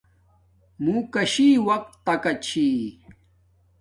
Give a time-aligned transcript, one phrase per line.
[0.83, 2.67] موں کشی وقت تکا چھی